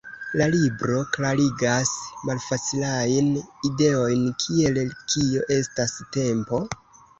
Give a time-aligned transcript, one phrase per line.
[0.39, 1.91] La libro klarigas
[2.31, 3.29] malfacilajn
[3.71, 4.83] ideojn, kiel
[5.15, 6.67] "kio estas tempo?